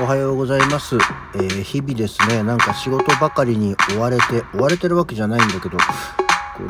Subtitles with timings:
[0.00, 0.96] おはようございます。
[1.34, 5.76] えー日々ですね、なんか仕事ばかりに追われて、追われてるわけじゃないんだけど、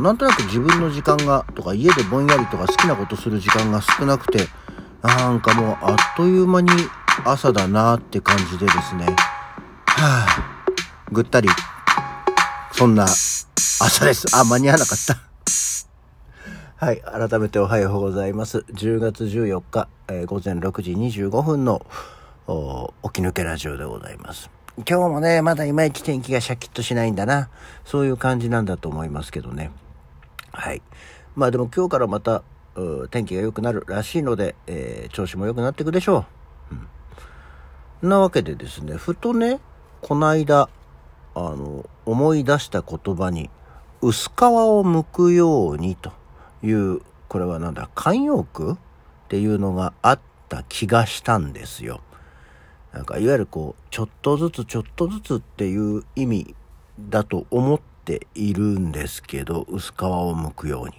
[0.03, 4.49] なんとなく自分の時間が、とか家でぼんやりとか好きなことする時間が少なくて、
[5.03, 6.71] なんかもうあっという間に
[7.25, 9.07] 朝だなって感じでですね、
[9.87, 11.49] はぁ、ぐったり、
[12.73, 14.27] そんな朝です。
[14.37, 15.17] あ、間に合わなかった。
[16.85, 17.01] はい。
[17.03, 18.65] 改めておはようございます。
[18.73, 21.87] 10月14日、えー午前6時25分の
[22.51, 24.51] 起き抜けラジオでございます。
[24.79, 27.49] 今日もね、まだいまいち天気がシャキッとしないんだな。
[27.85, 29.71] そういう感じなんだと思いますけどね。
[30.51, 30.83] はい。
[31.37, 32.43] まあでも今日からまた
[33.11, 36.25] 天気が良くなるらしいので、えー調子も良くなっていくでしょ
[36.73, 36.75] う。
[38.03, 38.09] うん。
[38.09, 39.61] なわけでですね、ふとね、
[40.01, 40.69] この間、
[41.37, 43.49] あの、思い出した言葉に、
[44.03, 46.13] 薄皮を剥くようにと
[46.65, 48.77] いう、これはなんだ、慣用句っ
[49.29, 52.01] ていうのがあった気がしたんですよ。
[52.93, 56.55] なんか、いわゆるこう、ちょっとずつちょっとずつっていう意味
[56.99, 60.95] だと思っているんですけど、薄皮を剥くように。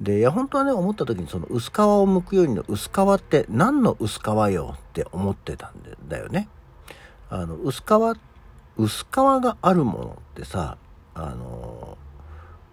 [0.00, 5.74] で、いや、本当はね、思った時にその薄皮を剥くようにの薄皮って何の薄皮よって思ってたん
[6.08, 6.48] だよね。
[7.30, 8.18] あの、薄皮、
[8.76, 10.76] 薄皮があるものってさ、
[11.14, 11.96] あの、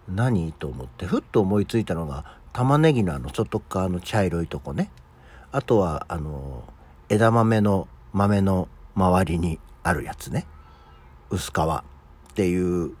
[0.06, 4.90] 何と思って、ふっと思いついたのが、玉ねぎのあの、外側の茶色いとこね。
[5.50, 6.64] あとは、あの、
[7.08, 10.46] 枝豆の豆の周りにあるやつね。
[11.30, 11.82] 薄皮っ
[12.34, 12.92] ていう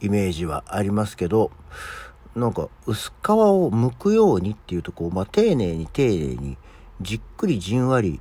[0.00, 1.50] イメージはありますけど、
[2.34, 6.56] なんか薄皮を剥くようにっていうとこう、まあ、丁寧に丁寧に
[7.00, 8.20] じっくりじんわり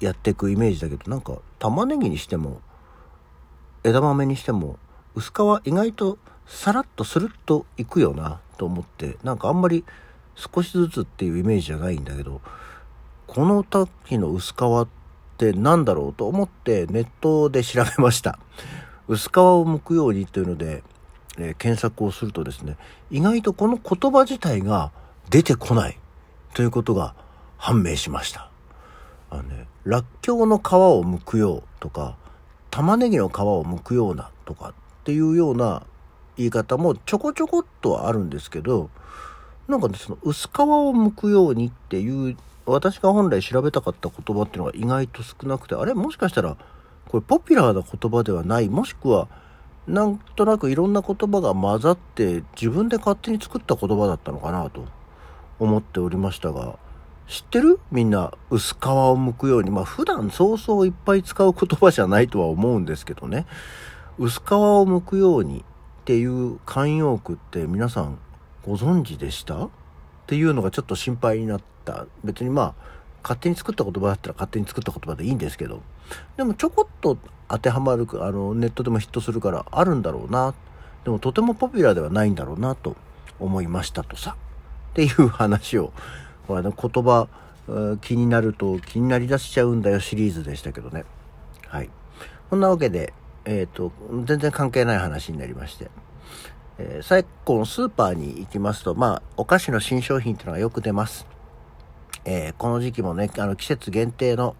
[0.00, 2.60] やっていくイメージだけどなんか玉ねぎにしても
[3.82, 4.78] 枝豆にしても
[5.14, 9.84] 薄皮意外とさらっとスルッといくよなと思ってなんかあんまり
[10.34, 12.40] 少しずつっていうイメージじゃないんだけど
[13.34, 14.88] この時の薄皮っ
[15.38, 18.38] て何だろうと思ってネットで調べました。
[19.08, 20.82] 薄皮を剥くようにというので、
[21.38, 22.76] えー検索をするとですね
[23.10, 24.92] 意外とこの言葉自体が
[25.30, 25.98] 出てこない。
[26.54, 27.14] ということが
[27.58, 28.48] 判明しました。
[29.28, 32.16] あのね、らっきょうの皮を剥くようとか、
[32.70, 34.72] 玉ねぎの皮を剥くようなとかっ
[35.02, 35.82] ていうような
[36.36, 38.88] 言い方もちょこちょこっとあるんですけど、
[39.66, 42.36] なんかね、その薄皮を剥くようにっていう、
[42.66, 45.94] 私が本来調べたかった言葉っていうのが意外と少なくて、あれ？
[45.94, 46.56] もしかしたら、
[47.08, 49.28] これポピュラーな言葉ではない、もしくは、
[49.86, 54.86] なんとなくいろんな言葉が混ざって自分で勝手に作った言葉だったのかなと
[55.58, 56.78] 思っておりましたが、
[57.28, 57.80] 知ってる？
[57.90, 59.70] みんな薄皮を剥くように。
[59.70, 63.46] まあ普段そうそういっぱい使う言葉じゃないとは思うんですけどね。
[64.18, 68.18] 薄皮を剥くようにっていう慣用句って皆さん
[68.64, 69.68] ご存知でした？
[70.24, 72.06] っていうのがちょっと心配になった。
[72.24, 72.74] 別にまあ
[73.22, 75.82] 勝手に作った言葉だったら勝手に作った言葉でいいんですけど。
[76.36, 77.18] でもちょこっと
[77.48, 80.54] 当てはまる、あのネットでもヒットするからあるんだろうな。
[81.04, 82.96] でもとてもポピュラーではないんだろうなと
[83.38, 84.36] 思いましたとさ。
[84.92, 85.92] っていう話を
[86.46, 87.28] これね言葉
[88.00, 91.04] 気になると気になりだしちゃうんだよシリーズでしたけどね
[91.66, 91.90] はい
[92.48, 93.12] そんなわけで
[93.44, 93.92] えっ、と
[94.24, 95.90] 全然関係ない話になりまして、
[96.78, 101.26] えー昨今スーパーに行きますとまあお菓子の新商品っていうのがよく出ます。
[102.24, 104.56] えーこの時期もねあの季節限定の、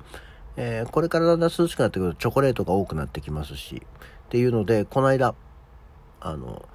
[0.57, 3.83] えーこれからだんだん涼しくなってくるとチョコレートが多くなってきますし
[4.27, 5.35] っていうのでこの間
[6.21, 6.69] あの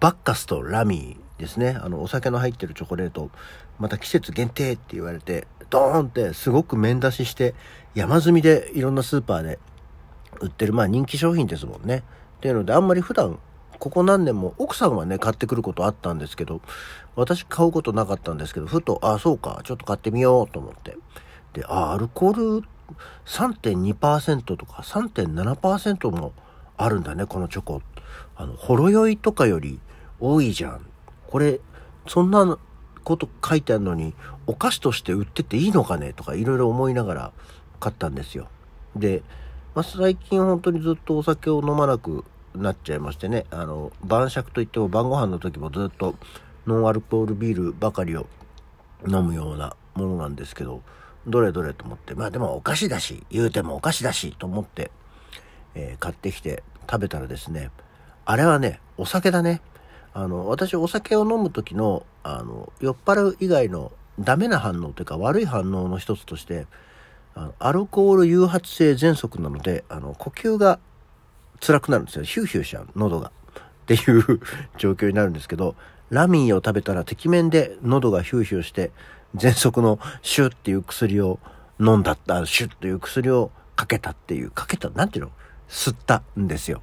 [0.00, 1.78] バッカスとラミーですね。
[1.80, 3.30] あのお酒の入ってるチョコレート
[3.78, 7.54] また季節限定って言われてドーンってすごく面出しして
[7.94, 9.58] 山積みでいろんなスーパーで
[10.40, 12.02] 売ってるまあ人気商品ですもんね。
[12.38, 13.38] っていうのであんまり普段
[13.78, 16.60] ここ何年も奥さんはね買ってくることあったんですけど
[17.16, 20.96] 私買うことなかったんですけどふとあそうかちょっと買ってみようと思って。
[21.52, 22.66] であアルコール
[23.26, 26.32] 3.2%とか3.7%も
[26.76, 27.82] あるんだねこのチョコ。
[28.36, 29.80] あのほろ酔いとかより
[30.18, 30.86] 多いじゃん。
[31.28, 31.60] これ
[32.06, 32.58] そんな
[33.04, 34.14] こと書いてあるのに
[34.46, 37.32] お菓子として売ってていいのかねとかいろいろ思いながら
[37.80, 38.48] 買ったんですよ。
[38.96, 39.22] で、
[39.74, 42.24] まあ、最近本当にずっとお酒を飲まなく
[42.54, 43.46] なっちゃいましてね。
[43.50, 46.14] あの晩酌といっても晩ご飯の時もずっと
[46.66, 48.26] ノンアルコールビールばかりを
[49.06, 50.82] 飲むようなものなんですけど
[51.26, 54.90] どれどれと思ってまあでもお菓子だし言うてもお菓子だしと思って、
[55.74, 57.70] えー買ってきて食べたらですね
[58.24, 59.60] あれはねお酒だね。
[60.16, 63.90] あの私お酒を飲む時のあの酔っ払う以外の
[64.20, 66.66] ダメな反応というか悪い反応の一つとして
[67.34, 70.78] あのアルコール誘発性喘息なのであの呼吸が
[71.60, 72.24] 辛くなるんですよ。
[72.24, 73.28] ヒューヒューしちゃう喉が。
[73.28, 74.40] っていう
[74.78, 75.76] 状況になるんですけど
[76.08, 78.92] ラミーを食べたらてきめんで喉がヒューヒューして
[79.36, 81.38] 喘息のシューっていう薬を
[81.80, 85.32] 飲んだった、シュッという薬をかけたっていう、かけた、なんていうの？
[85.68, 86.82] 吸ったんですよ。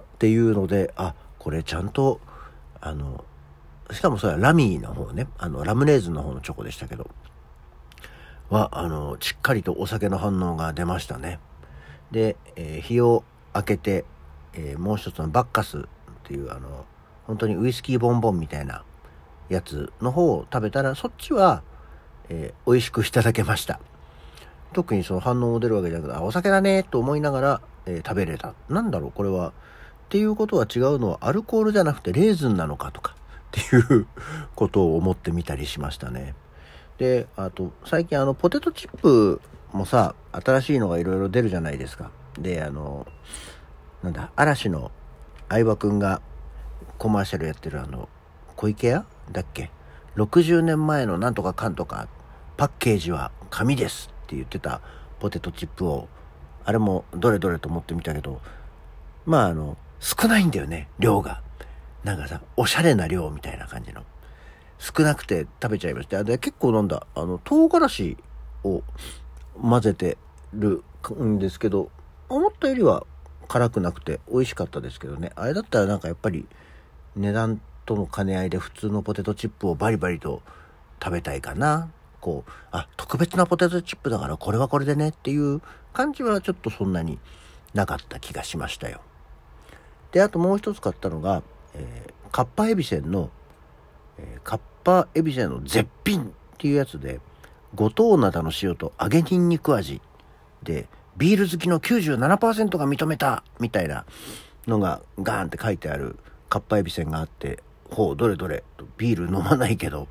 [0.00, 2.20] っていうので、あ、これちゃんと、
[2.80, 3.24] あの、
[3.92, 7.08] しかもそれはラミーの方ね、あの、ラムネーズンの方のチョコでしたけど、
[8.50, 11.38] は、あの、しっかりとお酒の反応が出ましたね。
[12.10, 13.22] で、えー、日を
[13.54, 14.04] 明けて、
[14.54, 15.82] えー、もう一つのバッカスっ
[16.24, 16.84] ていう、あの、
[17.26, 18.84] 本当にウイスキーボンボンみたいな
[19.48, 21.62] やつの方を食べたら、そっちは、
[22.28, 23.80] えー、美味しくいただけました。
[24.72, 28.54] 特にその反応も出るわけじゃなくて、あ、お酒だねと思いながら、えー、食べれた。
[28.68, 29.48] なんだろう、これは。
[29.48, 29.52] っ
[30.10, 33.14] ていうことは違うのは、アルコールじゃなくてレーズンなのかとか、
[33.48, 34.06] っていう
[34.54, 36.34] ことを思ってみたりしましたね。
[36.98, 39.40] で、あと、最近あの、ポテトチップ
[39.72, 42.10] もさ、新しいのがいろいろ出るじゃないですか。
[42.38, 43.06] で、あの、
[44.02, 44.90] なんだ、嵐の
[45.48, 46.20] 相葉くんが
[46.98, 48.08] コマーシャルやってるあの、
[48.56, 49.06] 小池屋？
[49.30, 49.70] だっけ
[50.16, 52.08] ?60 年前のなんとかかんとか、
[52.56, 54.80] パッケージは紙ですって言ってた
[55.20, 56.08] ポテトチップを、
[56.64, 58.40] あれもどれどれと思ってみたけど、
[59.26, 61.42] まああの、少ないんだよね、量が。
[62.04, 64.02] なんかさ、おしゃれな量みたいな感じの。
[64.78, 66.22] 少なくて食べちゃいました。
[66.22, 68.16] で、結構なんだ、あの、唐辛子
[68.64, 68.82] を
[69.60, 70.16] 混ぜて
[70.54, 70.84] る
[71.20, 71.90] んですけど、
[72.28, 73.06] 思ったよりは
[73.48, 75.32] 辛くなくて美味しかったですけどね。
[75.34, 76.46] あれだったらなんかやっぱり
[77.16, 80.42] 値段との兼ね合いで普通のポテトチップをバリバリと
[81.02, 81.90] 食べたいかな。
[82.20, 87.18] こう、あ、特別なポテトチップだからこれはこれでねっていう感じはちょっとそんなに
[87.74, 89.00] なかった気がしましたよ。
[90.12, 91.42] で、あともう一つ買ったのが、
[91.74, 93.30] えー、カッパエビセンの、
[94.18, 96.26] えー、カッパエビセンの絶品っ
[96.58, 97.20] ていうやつで、
[97.74, 100.00] 五島灘の塩と揚げニンニク味
[100.62, 100.88] で、
[101.18, 104.06] ビール好きの97%が認めたみたいな
[104.68, 106.16] のがガーンって書いてある
[106.48, 107.58] カッパエビセンがあって、
[107.90, 108.62] ほう、どれどれ、
[108.96, 110.06] ビール飲まないけど、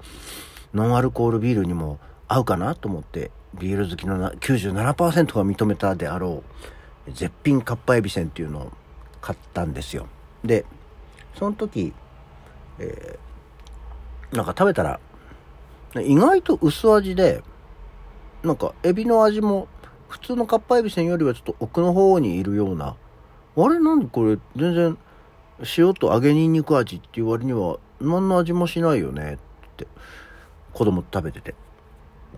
[0.73, 6.43] ノンアルコールビールにも合うかなと思って、ビール好きの97%が認めたであろ
[7.07, 8.71] う、絶品カッパエビセンっていうのを
[9.21, 10.07] 買ったんですよ。
[10.43, 10.65] で、
[11.39, 11.93] その時、
[12.79, 14.99] えー、なんか食べたら、
[15.95, 17.41] 意外と薄味で、
[18.43, 19.69] なんかエビの味も
[20.07, 22.95] 普通のカッパエビせんよりはちょっと奥の方にいるような、
[23.55, 23.79] あれ？
[23.79, 24.37] なんでこれ？
[24.55, 24.97] 全然
[25.77, 29.33] 塩と揚げにんにく味っていう割には何の味もしないよね？
[29.33, 29.37] っ
[29.75, 29.87] て
[30.73, 31.55] 子供食べてて。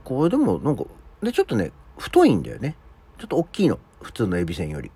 [0.04, 0.86] これでもなんか、
[1.22, 2.76] でちょっとね、太いんだよね。
[3.18, 3.80] ちょっと大きいの。
[4.02, 4.92] 普通のエビせんより。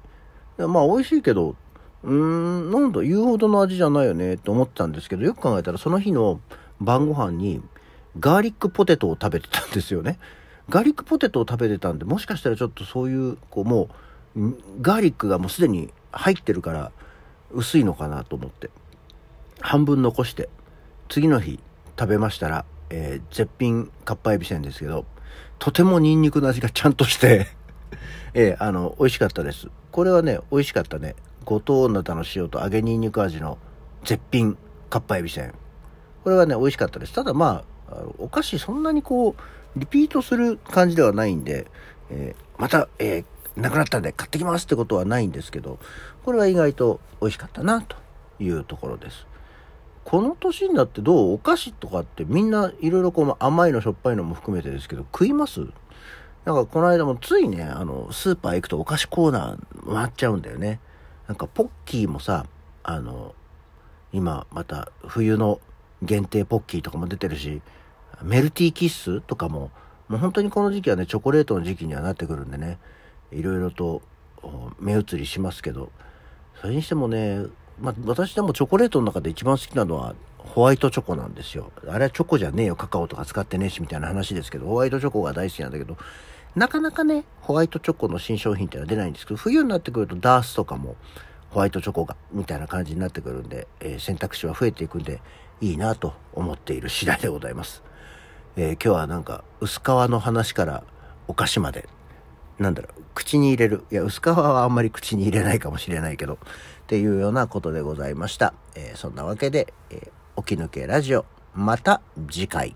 [0.57, 1.55] まあ美味しいけど、
[2.03, 4.35] うーん、なんだ、言うほどの味じゃないよね？
[4.35, 6.39] って思ってたんですけど、よく考えたらその日の
[6.79, 7.61] 晩ご飯に
[8.17, 10.19] ガーリックポテトを食べてたんですよね。
[10.69, 13.89] ガーリックポテトを食べてたんで、もしかしたらちょっとそういう、こうも
[14.35, 16.91] う、ガーリックがもうすでに入ってるから
[17.51, 18.69] 薄いのかなと思って。
[19.59, 20.49] 半分残して、
[21.09, 21.59] 次の日
[21.97, 25.05] 食べましたら、えー、絶品かっぱえびせんですけど、
[25.59, 27.47] とてもニンニクの味がちゃんとして
[28.33, 29.69] えー、あの、美味しかったです。
[29.91, 31.15] これはね、美味しかったね。
[31.45, 33.57] 五島灘の塩と揚げニンニク味の
[34.03, 34.57] 絶品
[34.89, 35.53] かっぱえびせん。
[36.23, 37.13] これはね、美味しかったです。
[37.13, 39.41] ただまあ、お菓子そんなにこう、
[39.75, 41.67] リピートする感じではないんで、
[42.09, 45.79] えー、また、えー、なくなったんで買ってきますってことはないんですけど、
[46.23, 47.95] これは意外と美味しかったな、と
[48.39, 49.27] いうところです。
[50.03, 55.61] この年になってどうお菓子とかってみんないろいろこう甘いのしょっぱいのも含めてですけど食います？
[56.43, 60.81] なんかこの間もついね、あの、スーパー行くとお菓子コーナー回っちゃうんだよね。
[61.27, 62.45] なんかポッキーもさ、
[62.83, 63.33] あの、
[64.11, 65.61] 今また冬の
[66.01, 67.61] 限定ポッキーとかも出てるし、
[68.23, 69.71] メルティーキッスとかも、
[70.07, 72.77] もう本当にこの時期はね、チョコレートの時期にはなってくるんでね、
[73.31, 74.01] いろいろと
[74.79, 75.91] 目移りしますけど、
[76.59, 77.45] それにしてもね、
[77.79, 81.71] まあ、私でもチョコレートの中で一番好きなのはホワイトチョコなんですよ。
[81.87, 85.97] あれはチョコじゃねえよ、カカオとか使ってねえしみたいな話ですけど、ホワイトチョコが大好きなんだけど、
[86.55, 90.95] なかなかね、ホワイトチョコの新商品ってのは出ないんですけど、冬になってくるとダースとかも
[91.49, 95.21] ホワイトチョコが、みたいな感じになってくるんで、えー、選択肢は増えていくんで、
[95.61, 97.83] いいなと思っている次第でございます。
[98.55, 100.83] えー、今日はなんか、薄皮の話から
[101.27, 101.89] お菓子まで、
[102.59, 103.83] なんだろう、口に入れる。
[103.91, 106.37] いや、薄皮はあんまり口に入れないかもしれないけど、っ
[106.85, 108.53] ていうようなことでございました。
[108.75, 112.75] えー、そんなわけで、えー、起き抜けラジオ、また次回。